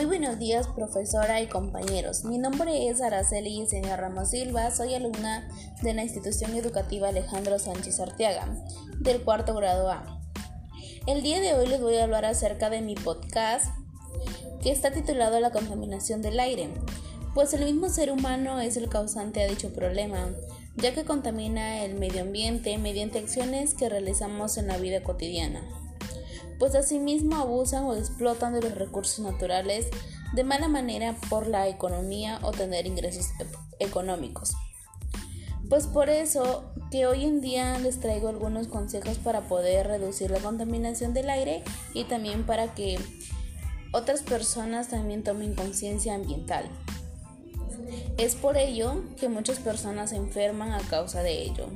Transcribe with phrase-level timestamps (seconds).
[0.00, 2.24] Muy buenos días, profesora y compañeros.
[2.24, 5.46] Mi nombre es Araceli Yesenia Ramos Silva, soy alumna
[5.82, 8.48] de la institución educativa Alejandro Sánchez Arteaga,
[8.98, 10.22] del cuarto grado A.
[11.06, 13.66] El día de hoy les voy a hablar acerca de mi podcast
[14.62, 16.70] que está titulado La contaminación del aire,
[17.34, 20.30] pues el mismo ser humano es el causante de dicho problema,
[20.76, 25.79] ya que contamina el medio ambiente mediante acciones que realizamos en la vida cotidiana
[26.60, 29.88] pues asimismo abusan o explotan de los recursos naturales
[30.34, 33.30] de mala manera por la economía o tener ingresos
[33.80, 34.52] económicos.
[35.70, 40.40] Pues por eso que hoy en día les traigo algunos consejos para poder reducir la
[40.40, 42.98] contaminación del aire y también para que
[43.92, 46.68] otras personas también tomen conciencia ambiental.
[48.18, 51.68] Es por ello que muchas personas se enferman a causa de ello.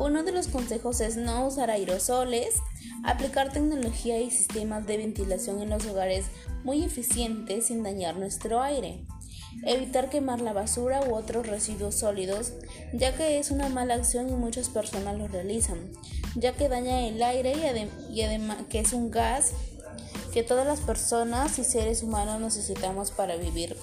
[0.00, 2.56] Uno de los consejos es no usar aerosoles,
[3.04, 6.26] aplicar tecnología y sistemas de ventilación en los hogares
[6.64, 9.04] muy eficientes sin dañar nuestro aire,
[9.64, 12.52] evitar quemar la basura u otros residuos sólidos,
[12.92, 15.78] ya que es una mala acción y muchas personas lo realizan,
[16.34, 19.52] ya que daña el aire y, además que es un gas
[20.32, 23.76] que todas las personas y seres humanos necesitamos para vivir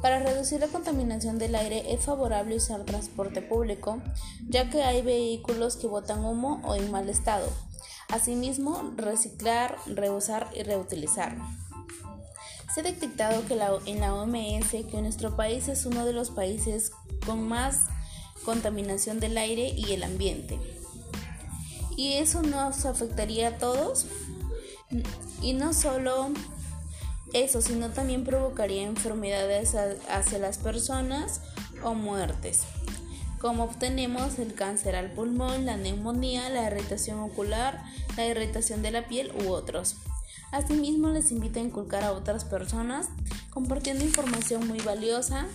[0.00, 4.00] para reducir la contaminación del aire es favorable usar transporte público,
[4.48, 7.48] ya que hay vehículos que botan humo o en mal estado.
[8.08, 11.36] Asimismo, reciclar, reusar y reutilizar.
[12.72, 13.54] Se ha detectado que
[13.86, 16.92] en la OMS que nuestro país es uno de los países
[17.26, 17.86] con más
[18.44, 20.58] contaminación del aire y el ambiente.
[21.96, 24.06] ¿Y eso nos afectaría a todos?
[25.42, 26.30] Y no solo
[27.32, 31.40] eso, sino también provocaría enfermedades hacia las personas
[31.82, 32.62] o muertes,
[33.40, 37.82] como obtenemos el cáncer al pulmón, la neumonía, la irritación ocular,
[38.16, 39.96] la irritación de la piel u otros.
[40.50, 43.08] Asimismo, les invito a inculcar a otras personas
[43.50, 45.46] compartiendo información muy valiosa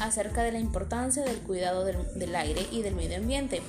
[0.00, 3.62] acerca de la importancia del cuidado del, del aire y del medio ambiente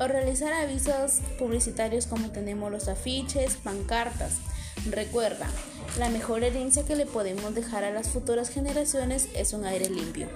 [0.00, 4.38] o realizar avisos publicitarios como tenemos los afiches, pancartas.
[4.88, 5.46] Recuerda,
[5.98, 10.28] la mejor herencia que le podemos dejar a las futuras generaciones es un aire limpio.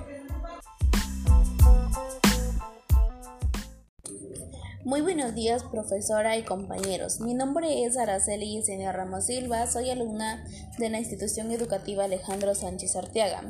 [4.84, 7.20] Muy buenos días, profesora y compañeros.
[7.20, 10.44] Mi nombre es Araceli Yesenia Ramos Silva, soy alumna
[10.78, 13.42] de la institución educativa Alejandro Sánchez Arteaga,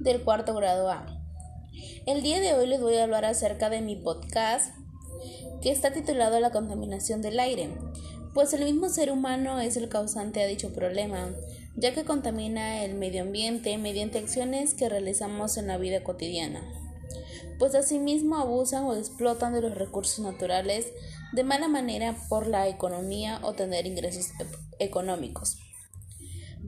[0.00, 1.04] del cuarto grado A.
[2.06, 4.72] El día de hoy les voy a hablar acerca de mi podcast
[5.60, 7.68] que está titulado La contaminación del aire,
[8.38, 11.34] pues el mismo ser humano es el causante de dicho problema,
[11.74, 16.62] ya que contamina el medio ambiente mediante acciones que realizamos en la vida cotidiana,
[17.58, 20.86] pues asimismo abusan o explotan de los recursos naturales
[21.32, 24.28] de mala manera por la economía o tener ingresos
[24.78, 25.58] económicos.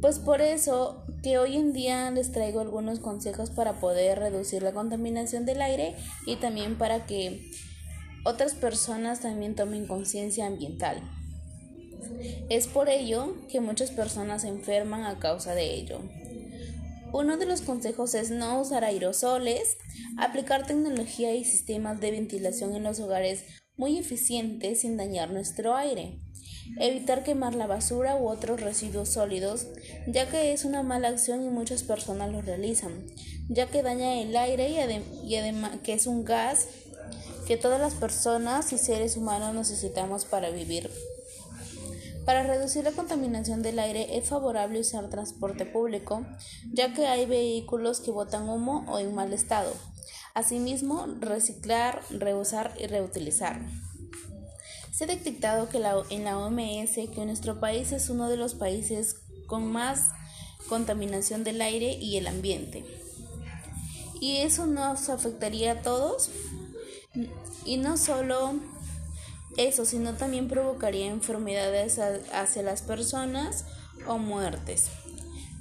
[0.00, 4.72] Pues por eso que hoy en día les traigo algunos consejos para poder reducir la
[4.72, 5.94] contaminación del aire
[6.26, 7.48] y también para que
[8.24, 11.00] otras personas también tomen conciencia ambiental.
[12.48, 16.00] Es por ello que muchas personas se enferman a causa de ello.
[17.12, 19.78] Uno de los consejos es no usar aerosoles,
[20.16, 23.44] aplicar tecnología y sistemas de ventilación en los hogares
[23.76, 26.20] muy eficientes sin dañar nuestro aire,
[26.78, 29.66] evitar quemar la basura u otros residuos sólidos,
[30.06, 33.06] ya que es una mala acción y muchas personas lo realizan,
[33.48, 34.68] ya que daña el aire
[35.24, 36.68] y, además que es un gas
[37.46, 40.90] que todas las personas y seres humanos necesitamos para vivir
[42.24, 46.26] para reducir la contaminación del aire es favorable usar transporte público,
[46.72, 49.72] ya que hay vehículos que botan humo o en mal estado.
[50.34, 53.60] Asimismo, reciclar, reusar y reutilizar.
[54.92, 59.16] Se ha detectado que en la OMS que nuestro país es uno de los países
[59.46, 60.10] con más
[60.68, 62.84] contaminación del aire y el ambiente.
[64.20, 66.30] ¿Y eso nos afectaría a todos?
[67.64, 68.54] Y no solo
[69.56, 73.64] eso, sino también provocaría enfermedades hacia las personas
[74.06, 74.88] o muertes,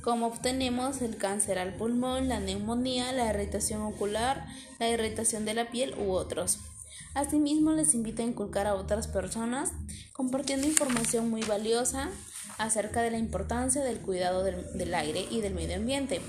[0.01, 4.45] como obtenemos el cáncer al pulmón, la neumonía, la irritación ocular,
[4.79, 6.59] la irritación de la piel u otros.
[7.13, 9.71] Asimismo, les invito a inculcar a otras personas
[10.13, 12.09] compartiendo información muy valiosa
[12.57, 16.21] acerca de la importancia del cuidado del, del aire y del medio ambiente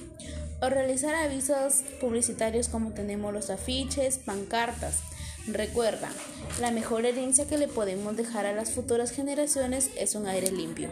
[0.62, 5.00] o realizar avisos publicitarios como tenemos los afiches, pancartas,
[5.46, 6.10] Recuerda,
[6.60, 10.90] la mejor herencia que le podemos dejar a las futuras generaciones es un aire limpio.